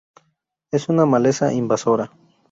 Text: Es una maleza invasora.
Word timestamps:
Es 0.71 0.89
una 0.89 1.05
maleza 1.05 1.53
invasora. 1.53 2.09